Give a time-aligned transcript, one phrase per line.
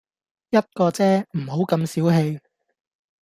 [0.49, 2.39] 一個啫，唔好咁小氣